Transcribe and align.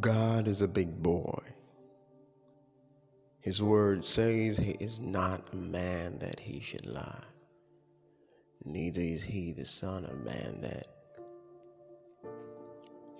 God 0.00 0.48
is 0.48 0.62
a 0.62 0.68
big 0.68 1.02
boy. 1.02 1.42
His 3.40 3.62
word 3.62 4.04
says 4.04 4.58
he 4.58 4.72
is 4.72 5.00
not 5.00 5.50
a 5.52 5.56
man 5.56 6.18
that 6.18 6.40
he 6.40 6.60
should 6.60 6.84
lie, 6.84 7.24
neither 8.64 9.00
is 9.00 9.22
he 9.22 9.52
the 9.52 9.64
son 9.64 10.04
of 10.04 10.24
man 10.24 10.60
that 10.62 10.88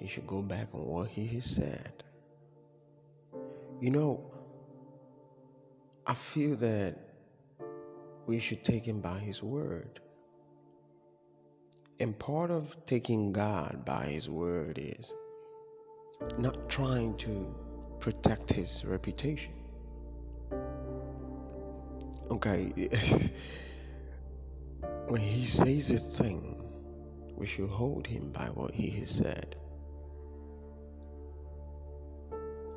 he 0.01 0.09
should 0.09 0.27
go 0.27 0.43
back 0.43 0.69
on 0.75 0.85
what 0.85 1.09
he 1.09 1.27
has 1.29 1.45
said. 1.45 2.03
You 3.81 3.91
know, 3.91 4.33
I 6.07 6.15
feel 6.15 6.57
that 6.57 6.99
we 8.27 8.41
should 8.41 8.65
take 8.65 8.85
him 8.85 9.01
by 9.01 9.19
his 9.19 9.43
word. 9.43 10.01
And 12.01 12.19
part 12.19 12.51
of 12.51 12.77
taking 12.85 13.33
God 13.33 13.85
by 13.85 14.07
his 14.07 14.29
word 14.29 14.79
is 14.83 15.15
not 16.39 16.69
trying 16.69 17.17
to 17.19 17.55
protect 18.01 18.53
his 18.53 18.85
reputation. 18.85 19.53
Okay, 22.31 22.67
when 25.09 25.21
he 25.21 25.45
says 25.47 25.91
a 25.91 25.99
thing, 25.99 26.63
we 27.37 27.47
should 27.47 27.69
hold 27.69 28.07
him 28.07 28.33
by 28.33 28.47
what 28.47 28.75
he 28.75 28.91
has 29.01 29.11
said. 29.11 29.57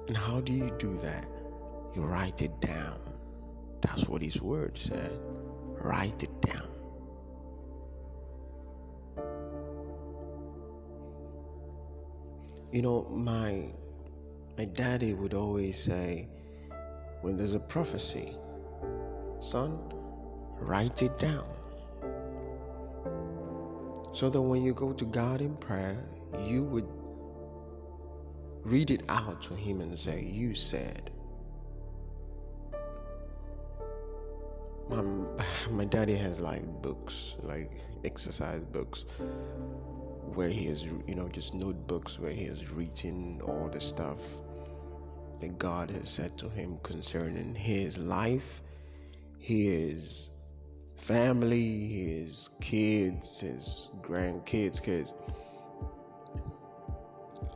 And 0.08 0.18
how 0.18 0.42
do 0.42 0.54
you 0.54 0.72
do 0.78 0.96
that? 0.98 1.28
You 1.96 2.02
write 2.02 2.42
it 2.42 2.60
down. 2.62 3.00
That's 3.82 4.08
what 4.08 4.22
his 4.22 4.42
word 4.42 4.78
said. 4.78 5.18
Write 5.82 6.24
it 6.24 6.42
down. 6.42 6.68
You 12.80 12.84
know, 12.84 13.10
my 13.10 13.66
my 14.58 14.64
daddy 14.64 15.14
would 15.14 15.34
always 15.34 15.78
say, 15.78 16.30
when 17.20 17.36
there's 17.36 17.54
a 17.54 17.60
prophecy, 17.60 18.34
son, 19.42 19.78
write 20.58 21.02
it 21.02 21.20
down. 21.20 21.44
So 24.14 24.30
that 24.30 24.42
when 24.42 24.64
you 24.64 24.74
go 24.74 24.94
to 24.94 25.04
God 25.04 25.42
in 25.42 25.58
prayer, 25.58 26.02
you 26.46 26.64
would 26.64 26.88
read 28.64 28.92
it 28.92 29.02
out 29.10 29.42
to 29.42 29.56
Him 29.56 29.82
and 29.82 30.00
say, 30.00 30.22
You 30.22 30.56
said. 30.56 31.12
My, 34.90 35.04
my 35.70 35.84
daddy 35.84 36.16
has 36.16 36.40
like 36.40 36.64
books, 36.82 37.36
like 37.44 37.70
exercise 38.06 38.64
books 38.64 39.04
where 40.40 40.48
he 40.48 40.68
has, 40.68 40.86
you 40.86 41.16
know, 41.16 41.28
just 41.28 41.54
notebooks 41.54 42.18
where 42.18 42.32
he 42.32 42.46
has 42.46 42.72
written 42.72 43.42
all 43.44 43.68
the 43.74 43.82
stuff 43.82 44.40
that 45.42 45.60
God 45.60 45.90
has 45.90 46.10
said 46.10 46.38
to 46.38 46.48
him 46.48 46.78
concerning 46.82 47.54
his 47.54 47.98
life, 47.98 48.62
his 49.38 50.30
family, 50.96 51.90
his 51.90 52.52
kids, 52.62 53.42
his 53.42 53.92
grandkids, 54.02 54.82
kids. 54.82 55.14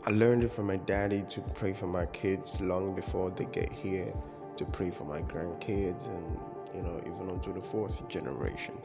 I 0.05 0.09
learned 0.09 0.43
it 0.43 0.51
from 0.51 0.67
my 0.67 0.75
daddy 0.75 1.23
to 1.29 1.39
pray 1.39 1.71
for 1.71 1.87
my 1.87 2.05
kids 2.07 2.59
long 2.59 2.93
before 2.95 3.31
they 3.31 3.45
get 3.45 3.71
here, 3.71 4.13
to 4.57 4.65
pray 4.65 4.91
for 4.91 5.05
my 5.05 5.21
grandkids, 5.21 6.09
and 6.09 6.37
you 6.75 6.81
know, 6.81 6.99
even 7.07 7.29
onto 7.29 7.53
the 7.53 7.61
fourth 7.61 8.05
generation. 8.09 8.75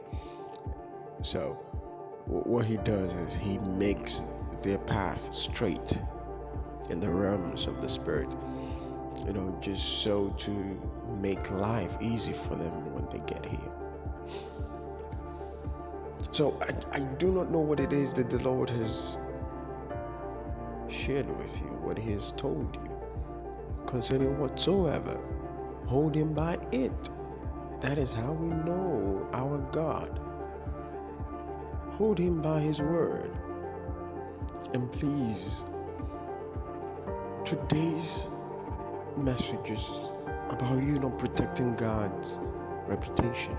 So, 1.21 1.59
what 2.29 2.65
he 2.65 2.77
does 2.77 3.13
is 3.13 3.35
he 3.35 3.57
makes 3.59 4.23
their 4.63 4.77
path 4.77 5.33
straight 5.33 6.01
in 6.89 6.99
the 6.99 7.09
realms 7.09 7.67
of 7.67 7.81
the 7.81 7.89
spirit 7.89 8.35
you 9.25 9.33
know 9.33 9.57
just 9.61 10.03
so 10.03 10.29
to 10.37 10.51
make 11.19 11.49
life 11.51 11.97
easy 12.01 12.33
for 12.33 12.55
them 12.55 12.93
when 12.93 13.05
they 13.09 13.19
get 13.31 13.45
here. 13.45 13.71
So 16.31 16.57
I, 16.61 16.97
I 16.97 16.99
do 16.99 17.31
not 17.31 17.51
know 17.51 17.59
what 17.59 17.79
it 17.79 17.91
is 17.91 18.13
that 18.13 18.29
the 18.29 18.39
lord 18.39 18.69
has 18.69 19.17
shared 20.87 21.29
with 21.37 21.59
you 21.59 21.67
what 21.81 21.97
he 21.97 22.11
has 22.11 22.31
told 22.33 22.75
you 22.75 23.83
concerning 23.85 24.37
whatsoever. 24.39 25.19
Hold 25.87 26.15
him 26.15 26.33
by 26.33 26.59
it. 26.71 27.09
That 27.81 27.97
is 27.97 28.13
how 28.13 28.33
we 28.33 28.47
know 28.47 29.27
our 29.33 29.57
god 29.71 30.19
Hold 31.99 32.17
him 32.17 32.41
by 32.41 32.61
his 32.61 32.81
word. 32.81 33.29
And 34.73 34.89
please, 34.89 35.65
today's 37.43 38.25
messages 39.17 39.85
about 40.49 40.81
you 40.81 40.97
not 40.97 41.19
protecting 41.19 41.75
God's 41.75 42.39
reputation. 42.87 43.57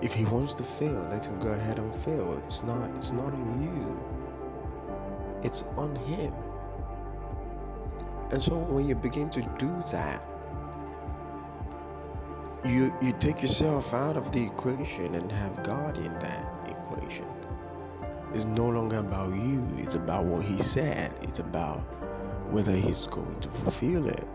If 0.00 0.12
he 0.12 0.24
wants 0.24 0.54
to 0.54 0.64
fail, 0.64 1.06
let 1.12 1.26
him 1.26 1.38
go 1.38 1.50
ahead 1.50 1.78
and 1.78 1.94
fail. 1.94 2.42
It's 2.44 2.64
not 2.64 2.90
it's 2.96 3.12
not 3.12 3.32
on 3.32 3.62
you. 3.62 5.40
It's 5.44 5.62
on 5.76 5.94
him. 5.94 6.34
And 8.32 8.42
so 8.42 8.56
when 8.56 8.88
you 8.88 8.96
begin 8.96 9.30
to 9.30 9.42
do 9.60 9.72
that, 9.92 10.26
you 12.64 12.92
you 13.00 13.12
take 13.12 13.42
yourself 13.42 13.94
out 13.94 14.16
of 14.16 14.32
the 14.32 14.42
equation 14.42 15.14
and 15.14 15.30
have 15.30 15.62
God 15.62 15.98
in 15.98 16.12
that 16.14 16.61
equation. 17.12 17.26
It's 18.34 18.44
no 18.44 18.68
longer 18.68 18.98
about 18.98 19.34
you, 19.34 19.66
it's 19.78 19.94
about 19.94 20.24
what 20.24 20.42
he 20.42 20.62
said. 20.62 21.12
It's 21.22 21.38
about 21.38 21.80
whether 22.50 22.72
he's 22.72 23.06
going 23.06 23.40
to 23.40 23.48
fulfill 23.50 24.08
it. 24.08 24.26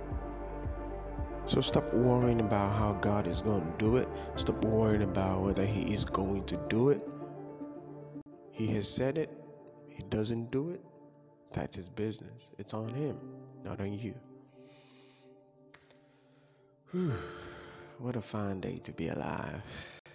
So 1.45 1.61
stop 1.61 1.93
worrying 1.93 2.41
about 2.41 2.77
how 2.77 2.93
God 2.93 3.25
is 3.25 3.41
going 3.41 3.61
to 3.61 3.77
do 3.77 3.97
it. 3.97 4.07
Stop 4.35 4.63
worrying 4.65 5.03
about 5.03 5.41
whether 5.41 5.65
he 5.65 5.93
is 5.93 6.03
going 6.03 6.43
to 6.45 6.57
do 6.67 6.89
it. 6.89 7.01
He 8.51 8.67
has 8.67 8.87
said 8.87 9.17
it. 9.17 9.29
He 9.89 10.03
doesn't 10.03 10.51
do 10.51 10.71
it. 10.71 10.81
That's 11.53 11.75
his 11.75 11.89
business. 11.89 12.51
It's 12.59 12.73
on 12.73 12.93
him, 12.93 13.17
not 13.63 13.79
on 13.79 13.93
you. 13.97 14.13
Whew. 16.91 17.13
What 17.99 18.15
a 18.15 18.21
fine 18.21 18.59
day 18.59 18.77
to 18.83 18.91
be 18.91 19.07
alive. 19.07 19.61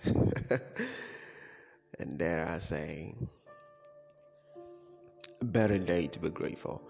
and 2.02 2.18
dare 2.18 2.46
I 2.48 2.58
say, 2.58 3.14
a 5.40 5.44
better 5.44 5.78
day 5.78 6.06
to 6.06 6.18
be 6.18 6.30
grateful. 6.30 6.82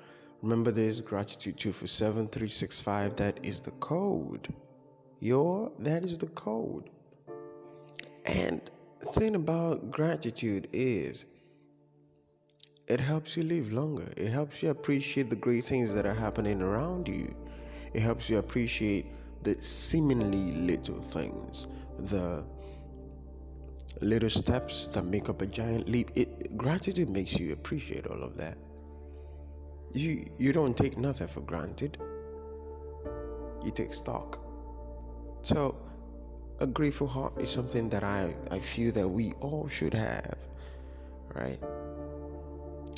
Remember 0.42 0.70
this 0.70 1.00
gratitude 1.00 1.56
247365 1.58 3.16
that 3.16 3.44
is 3.44 3.60
the 3.60 3.70
code. 3.72 4.48
Your 5.20 5.70
that 5.78 6.04
is 6.04 6.18
the 6.18 6.26
code. 6.26 6.90
And 8.26 8.60
the 8.98 9.06
thing 9.06 9.36
about 9.36 9.90
gratitude 9.90 10.68
is 10.72 11.26
it 12.88 13.00
helps 13.00 13.36
you 13.36 13.44
live 13.44 13.72
longer. 13.72 14.08
It 14.16 14.28
helps 14.28 14.62
you 14.62 14.70
appreciate 14.70 15.30
the 15.30 15.36
great 15.36 15.64
things 15.64 15.94
that 15.94 16.06
are 16.06 16.14
happening 16.14 16.60
around 16.60 17.08
you. 17.08 17.34
It 17.94 18.00
helps 18.00 18.28
you 18.28 18.38
appreciate 18.38 19.06
the 19.42 19.60
seemingly 19.62 20.52
little 20.52 21.00
things, 21.00 21.68
the 21.98 22.44
little 24.00 24.30
steps 24.30 24.88
that 24.88 25.04
make 25.04 25.28
up 25.28 25.42
a 25.42 25.46
giant 25.46 25.88
leap. 25.88 26.10
It 26.14 26.56
gratitude 26.56 27.10
makes 27.10 27.38
you 27.38 27.52
appreciate 27.52 28.06
all 28.06 28.22
of 28.22 28.36
that. 28.36 28.56
You 29.92 30.30
you 30.38 30.52
don't 30.52 30.76
take 30.76 30.96
nothing 30.96 31.26
for 31.26 31.40
granted. 31.40 31.98
You 33.64 33.70
take 33.70 33.94
stock. 33.94 34.40
So 35.42 35.76
a 36.60 36.66
grateful 36.66 37.06
heart 37.06 37.40
is 37.40 37.50
something 37.50 37.88
that 37.90 38.04
I, 38.04 38.34
I 38.50 38.58
feel 38.60 38.92
that 38.92 39.08
we 39.08 39.32
all 39.40 39.68
should 39.68 39.94
have, 39.94 40.36
right? 41.34 41.58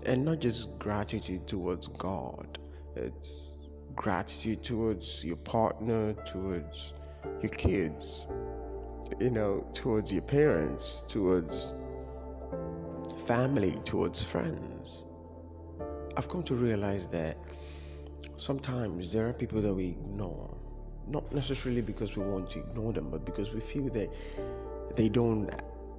And 0.04 0.24
not 0.24 0.38
just 0.40 0.78
gratitude 0.78 1.46
towards 1.46 1.88
God. 1.88 2.58
It's 2.94 3.70
gratitude 3.96 4.62
towards 4.62 5.24
your 5.24 5.36
partner, 5.36 6.12
towards 6.24 6.92
your 7.40 7.50
kids, 7.50 8.26
you 9.20 9.30
know, 9.30 9.66
towards 9.74 10.12
your 10.12 10.22
parents, 10.22 11.02
towards 11.08 11.72
family, 13.26 13.72
towards 13.84 14.22
friends. 14.22 15.04
I've 16.16 16.28
come 16.28 16.42
to 16.44 16.54
realize 16.54 17.08
that 17.08 17.36
sometimes 18.36 19.12
there 19.12 19.28
are 19.28 19.32
people 19.32 19.60
that 19.62 19.74
we 19.74 19.88
ignore, 19.88 20.56
not 21.08 21.32
necessarily 21.32 21.82
because 21.82 22.16
we 22.16 22.24
want 22.24 22.50
to 22.50 22.60
ignore 22.60 22.92
them, 22.92 23.10
but 23.10 23.24
because 23.24 23.52
we 23.52 23.60
feel 23.60 23.88
that 23.90 24.12
they 24.96 25.08
don't 25.08 25.50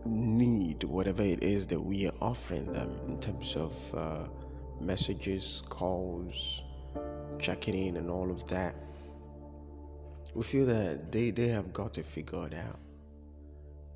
need 0.05 0.83
whatever 0.83 1.23
it 1.23 1.43
is 1.43 1.67
that 1.67 1.79
we 1.79 2.07
are 2.07 2.13
offering 2.21 2.71
them 2.71 2.91
in 3.07 3.19
terms 3.19 3.55
of 3.55 3.95
uh, 3.95 4.27
messages, 4.79 5.63
calls, 5.69 6.63
checking 7.39 7.75
in 7.75 7.97
and 7.97 8.09
all 8.09 8.29
of 8.29 8.47
that, 8.47 8.75
we 10.33 10.43
feel 10.43 10.65
that 10.65 11.11
they, 11.11 11.31
they 11.31 11.47
have 11.47 11.73
got 11.73 11.97
it 11.97 12.05
figured 12.05 12.53
out. 12.53 12.79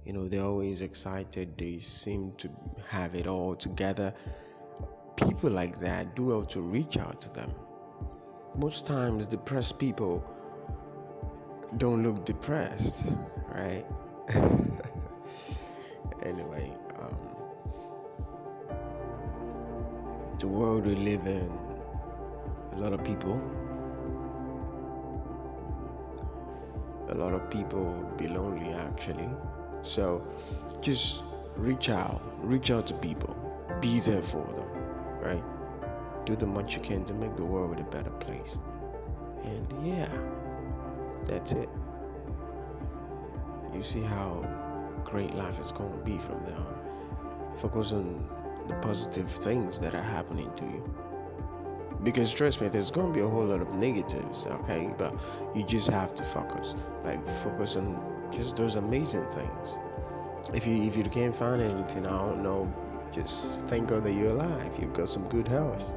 You 0.06 0.14
know, 0.14 0.28
they're 0.28 0.44
always 0.44 0.82
excited, 0.82 1.58
they 1.58 1.80
seem 1.80 2.34
to 2.38 2.50
have 2.88 3.16
it 3.16 3.28
all 3.28 3.56
together. 3.56 4.14
People 5.18 5.52
like 5.52 5.80
that 5.82 6.16
do 6.16 6.26
well 6.26 6.46
to 6.46 6.62
reach 6.62 6.98
out 6.98 7.22
to 7.22 7.30
them. 7.30 7.52
most 8.56 8.86
times 8.88 9.28
depressed 9.28 9.78
people 9.78 10.24
don't 11.78 12.04
look 12.04 12.26
depressed, 12.26 13.06
right? 13.54 13.86
anyway, 16.24 16.72
um, 17.00 17.18
the 20.40 20.48
world 20.48 20.86
we 20.86 20.96
live 20.96 21.26
in, 21.28 21.52
a 22.74 22.78
lot 22.78 22.94
of 22.94 23.04
people, 23.04 23.40
a 27.10 27.16
lot 27.16 27.34
of 27.34 27.50
people 27.50 27.86
be 28.18 28.28
lonely 28.28 28.70
actually. 28.72 29.30
So 29.82 30.26
just 30.82 31.24
reach 31.56 31.90
out, 31.90 32.22
reach 32.40 32.72
out 32.72 32.88
to 32.88 32.94
people, 32.96 33.36
be 33.82 34.00
there 34.00 34.22
for 34.22 34.44
them, 34.44 34.70
right? 35.22 35.44
Do 36.26 36.36
the 36.36 36.48
much 36.48 36.76
you 36.76 36.82
can 36.82 37.06
to 37.06 37.14
make 37.14 37.36
the 37.36 37.46
world 37.46 37.80
a 37.80 37.84
better 37.84 38.12
place. 38.12 38.58
And 39.44 39.68
yeah, 39.86 40.10
that's 41.26 41.52
it. 41.52 41.70
You 43.74 43.84
see 43.84 44.02
how 44.02 44.46
great 45.06 45.34
life 45.34 45.60
is 45.60 45.72
going 45.72 45.92
to 45.92 46.06
be 46.06 46.18
from 46.18 46.42
there 46.44 46.56
on. 46.56 46.80
Focus 47.58 47.92
on 47.94 48.28
the 48.68 48.76
positive 48.76 49.30
things 49.30 49.80
that 49.82 49.96
are 49.96 50.02
happening 50.02 50.52
to 50.56 50.64
you. 50.64 50.94
Because 52.04 52.32
trust 52.32 52.62
me, 52.62 52.70
there's 52.70 52.92
going 52.92 53.08
to 53.08 53.14
be 53.14 53.26
a 53.26 53.28
whole 53.28 53.46
lot 53.46 53.62
of 53.62 53.74
negatives, 53.76 54.48
okay? 54.48 54.90
But 54.98 55.20
you 55.56 55.64
just 55.66 55.90
have 55.90 56.14
to 56.14 56.24
focus. 56.24 56.76
Like, 57.04 57.28
focus 57.44 57.76
on 57.76 58.19
just 58.32 58.56
those 58.56 58.76
amazing 58.76 59.26
things. 59.28 59.78
If 60.54 60.66
you 60.66 60.82
if 60.84 60.96
you 60.96 61.04
can't 61.04 61.36
find 61.36 61.62
anything, 61.62 62.06
I 62.06 62.18
don't 62.18 62.42
know, 62.42 62.72
just 63.12 63.66
thank 63.68 63.90
God 63.90 64.04
that 64.04 64.14
you're 64.14 64.30
alive. 64.30 64.78
You've 64.80 64.94
got 64.94 65.10
some 65.10 65.28
good 65.30 65.48
health. 65.48 65.94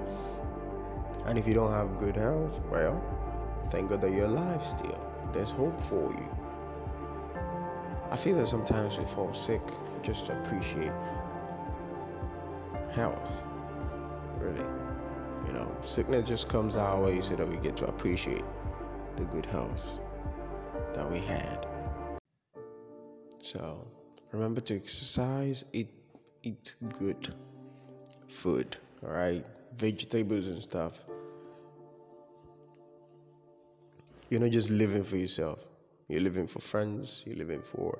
And 1.26 1.38
if 1.38 1.46
you 1.46 1.54
don't 1.54 1.72
have 1.72 1.98
good 1.98 2.16
health, 2.16 2.60
well, 2.70 3.00
thank 3.70 3.90
God 3.90 4.00
that 4.00 4.12
you're 4.12 4.26
alive 4.26 4.64
still. 4.64 4.98
There's 5.32 5.50
hope 5.50 5.80
for 5.80 6.12
you. 6.12 6.28
I 8.10 8.16
feel 8.16 8.36
that 8.36 8.48
sometimes 8.48 8.98
we 8.98 9.04
fall 9.04 9.32
sick 9.32 9.62
just 10.02 10.26
to 10.26 10.38
appreciate 10.40 10.92
health. 12.92 13.42
Really. 14.38 14.66
You 15.46 15.52
know, 15.52 15.74
sickness 15.86 16.28
just 16.28 16.48
comes 16.48 16.76
our 16.76 17.00
way 17.00 17.20
so 17.20 17.36
that 17.36 17.48
we 17.48 17.56
get 17.56 17.76
to 17.78 17.86
appreciate 17.86 18.44
the 19.16 19.24
good 19.24 19.46
health 19.46 19.98
that 20.94 21.10
we 21.10 21.18
had. 21.20 21.66
So 23.42 23.84
remember 24.30 24.60
to 24.62 24.76
exercise, 24.76 25.64
eat 25.72 25.90
eat 26.44 26.76
good 26.98 27.34
food, 28.28 28.76
alright? 29.04 29.44
Vegetables 29.76 30.46
and 30.46 30.62
stuff. 30.62 31.04
You're 34.30 34.40
not 34.40 34.50
just 34.50 34.70
living 34.70 35.04
for 35.04 35.16
yourself. 35.16 35.64
You're 36.08 36.20
living 36.20 36.46
for 36.46 36.60
friends, 36.60 37.22
you're 37.26 37.36
living 37.36 37.62
for 37.62 37.98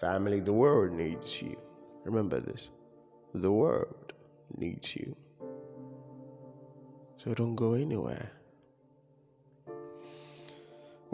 family. 0.00 0.40
The 0.40 0.52
world 0.52 0.92
needs 0.92 1.40
you. 1.40 1.56
Remember 2.04 2.40
this. 2.40 2.68
The 3.32 3.50
world 3.50 4.12
needs 4.56 4.94
you. 4.94 5.16
So 7.16 7.32
don't 7.32 7.56
go 7.56 7.72
anywhere. 7.72 8.30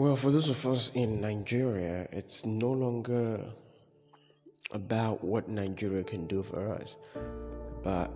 Well, 0.01 0.15
for 0.15 0.31
those 0.31 0.49
of 0.49 0.65
us 0.65 0.89
in 0.95 1.21
Nigeria, 1.21 2.07
it's 2.11 2.43
no 2.43 2.71
longer 2.71 3.39
about 4.71 5.23
what 5.23 5.47
Nigeria 5.47 6.03
can 6.03 6.25
do 6.25 6.41
for 6.41 6.71
us, 6.73 6.97
but 7.83 8.11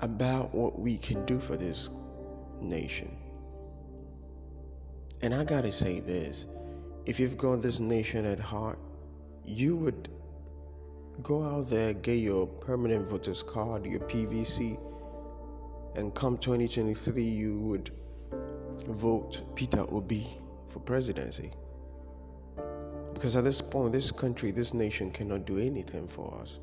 about 0.00 0.52
what 0.52 0.80
we 0.80 0.96
can 0.98 1.24
do 1.24 1.38
for 1.38 1.56
this 1.56 1.88
nation. 2.60 3.16
And 5.22 5.32
I 5.32 5.44
gotta 5.44 5.70
say 5.70 6.00
this 6.00 6.48
if 7.06 7.20
you've 7.20 7.38
got 7.38 7.62
this 7.62 7.78
nation 7.78 8.24
at 8.24 8.40
heart, 8.40 8.80
you 9.44 9.76
would 9.76 10.08
go 11.22 11.44
out 11.44 11.68
there, 11.68 11.92
get 11.92 12.18
your 12.18 12.44
permanent 12.44 13.06
voters 13.06 13.44
card, 13.44 13.86
your 13.86 14.00
PVC, 14.00 14.76
and 15.94 16.12
come 16.12 16.38
2023, 16.38 17.22
you 17.22 17.60
would 17.60 17.92
vote 18.86 19.42
Peter 19.54 19.84
Obi 19.90 20.26
for 20.68 20.80
presidency. 20.80 21.50
Because 23.12 23.36
at 23.36 23.44
this 23.44 23.60
point, 23.60 23.92
this 23.92 24.10
country, 24.10 24.50
this 24.50 24.72
nation 24.72 25.10
cannot 25.10 25.44
do 25.44 25.58
anything 25.58 26.08
for 26.08 26.34
us. 26.40 26.58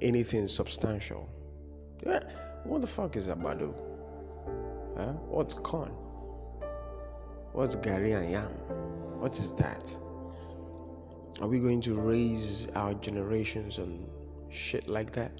Anything 0.00 0.48
substantial. 0.48 1.28
Yeah, 2.04 2.20
what 2.64 2.80
the 2.80 2.86
fuck 2.86 3.16
is 3.16 3.28
Abado? 3.28 3.74
Huh? 4.96 5.12
What's 5.28 5.54
con? 5.54 5.90
What's 7.52 7.76
Gari 7.76 8.16
and 8.18 8.30
Yam? 8.30 8.50
What 9.20 9.38
is 9.38 9.52
that? 9.54 9.96
Are 11.40 11.48
we 11.48 11.58
going 11.58 11.80
to 11.82 11.94
raise 11.94 12.68
our 12.74 12.94
generations 12.94 13.78
on 13.78 14.06
shit 14.50 14.88
like 14.88 15.12
that? 15.12 15.32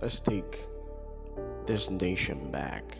Let's 0.00 0.20
take 0.20 0.66
this 1.66 1.90
nation 1.90 2.50
back. 2.50 2.96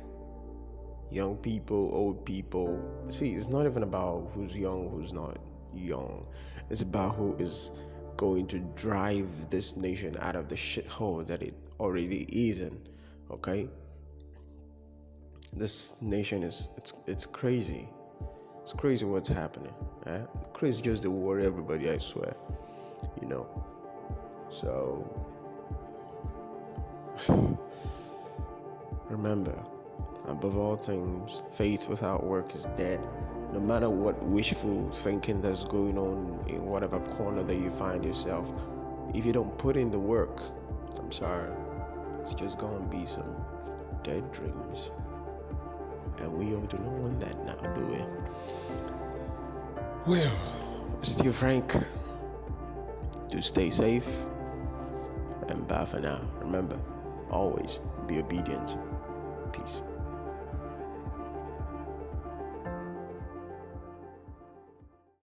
Young 1.10 1.36
people, 1.36 1.90
old 1.92 2.24
people. 2.24 2.80
See, 3.08 3.32
it's 3.34 3.48
not 3.48 3.66
even 3.66 3.82
about 3.82 4.30
who's 4.34 4.54
young, 4.54 4.90
who's 4.90 5.12
not 5.12 5.38
young. 5.72 6.26
It's 6.70 6.82
about 6.82 7.14
who 7.14 7.36
is 7.36 7.70
going 8.16 8.46
to 8.48 8.58
drive 8.74 9.28
this 9.50 9.76
nation 9.76 10.16
out 10.20 10.36
of 10.36 10.48
the 10.48 10.54
shithole 10.56 11.26
that 11.26 11.42
it 11.42 11.54
already 11.78 12.22
is 12.28 12.60
in. 12.60 12.78
Okay? 13.30 13.68
This 15.52 15.94
nation 16.00 16.42
is 16.42 16.68
it's 16.76 16.92
it's 17.06 17.24
crazy. 17.24 17.88
It's 18.62 18.72
crazy 18.72 19.06
what's 19.06 19.28
happening. 19.28 19.74
Eh? 20.06 20.24
Crazy 20.52 20.82
just 20.82 21.02
to 21.02 21.10
worry 21.10 21.46
everybody, 21.46 21.88
I 21.88 21.98
swear. 21.98 22.34
You 23.22 23.28
know. 23.28 23.64
So 24.50 25.04
Remember, 29.08 29.56
above 30.26 30.56
all 30.56 30.76
things, 30.76 31.44
faith 31.50 31.88
without 31.88 32.24
work 32.24 32.54
is 32.54 32.66
dead. 32.76 33.00
No 33.52 33.60
matter 33.60 33.88
what 33.88 34.20
wishful 34.24 34.90
thinking 34.90 35.40
that's 35.40 35.64
going 35.64 35.96
on 35.96 36.44
in 36.48 36.64
whatever 36.66 36.98
corner 36.98 37.44
that 37.44 37.54
you 37.54 37.70
find 37.70 38.04
yourself, 38.04 38.50
if 39.14 39.24
you 39.24 39.32
don't 39.32 39.56
put 39.58 39.76
in 39.76 39.92
the 39.92 39.98
work, 39.98 40.40
I'm 40.98 41.12
sorry, 41.12 41.52
it's 42.20 42.34
just 42.34 42.58
gonna 42.58 42.84
be 42.86 43.06
some 43.06 43.36
dead 44.02 44.32
dreams. 44.32 44.90
And 46.18 46.32
we 46.32 46.54
all 46.56 46.62
do 46.62 46.78
not 46.78 46.92
want 46.92 47.20
that 47.20 47.44
now, 47.46 47.74
do 47.74 47.86
we? 47.86 47.98
Well, 50.06 50.32
still 51.02 51.32
Frank, 51.32 51.72
do 53.28 53.40
stay 53.40 53.70
safe 53.70 54.08
and 55.48 55.66
bye 55.68 55.84
for 55.84 56.00
now. 56.00 56.20
Remember, 56.40 56.78
always 57.30 57.78
be 58.06 58.18
obedient. 58.18 58.76
Peace. 59.56 59.85